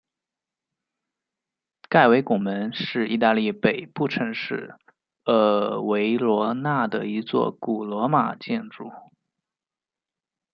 [1.89, 4.73] 盖维拱门是意大利北部城市
[5.85, 8.89] 维罗纳的一座古罗马建筑。